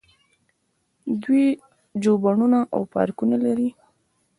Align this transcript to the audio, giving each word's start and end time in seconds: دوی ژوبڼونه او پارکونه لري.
دوی 1.23 1.45
ژوبڼونه 2.03 2.59
او 2.73 2.81
پارکونه 2.93 3.37
لري. 3.45 3.69